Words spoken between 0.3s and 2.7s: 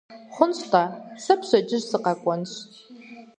Хъунщ-тӀэ, сэ пщэдджыжь сыкъэкӀуэнщ.